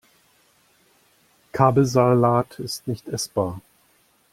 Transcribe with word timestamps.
Kabelsalat 1.53 2.57
ist 2.59 2.87
nicht 2.87 3.07
essbar. 3.07 3.61